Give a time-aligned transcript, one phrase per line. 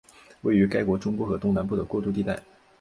[0.41, 2.41] 位于该国中部和东南部的过渡地带。